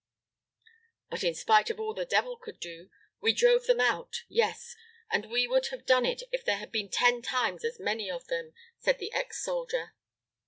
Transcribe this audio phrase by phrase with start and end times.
[1.11, 4.75] "But, in spite of all the devil could do, we drove them out; yes,
[5.11, 8.25] and we would have done it if there had been ten times as many of
[8.25, 9.93] them!" said the ex soldier.